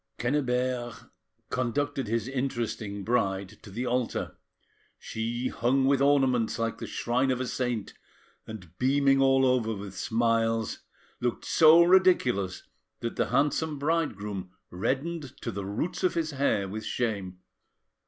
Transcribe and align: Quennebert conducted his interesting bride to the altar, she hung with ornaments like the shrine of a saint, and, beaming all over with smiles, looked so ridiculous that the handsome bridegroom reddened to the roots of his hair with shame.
Quennebert 0.17 1.11
conducted 1.51 2.07
his 2.07 2.27
interesting 2.27 3.03
bride 3.03 3.59
to 3.61 3.69
the 3.69 3.85
altar, 3.85 4.35
she 4.97 5.49
hung 5.49 5.85
with 5.85 6.01
ornaments 6.01 6.57
like 6.57 6.79
the 6.79 6.87
shrine 6.87 7.29
of 7.29 7.39
a 7.39 7.45
saint, 7.45 7.93
and, 8.47 8.75
beaming 8.79 9.21
all 9.21 9.45
over 9.45 9.75
with 9.75 9.95
smiles, 9.95 10.79
looked 11.19 11.45
so 11.45 11.83
ridiculous 11.83 12.63
that 13.01 13.15
the 13.15 13.27
handsome 13.27 13.77
bridegroom 13.77 14.49
reddened 14.71 15.37
to 15.39 15.51
the 15.51 15.65
roots 15.65 16.01
of 16.03 16.15
his 16.15 16.31
hair 16.31 16.67
with 16.67 16.83
shame. 16.83 17.37